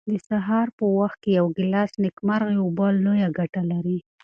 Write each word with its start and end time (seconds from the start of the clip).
د 0.09 0.11
سهار 0.29 0.67
په 0.77 0.85
وخت 0.97 1.17
کې 1.23 1.31
یو 1.39 1.47
ګیلاس 1.57 1.91
نیمګرمې 2.03 2.57
اوبه 2.63 2.87
لویه 3.03 3.27
ګټه 3.37 3.61
لري. 3.71 3.97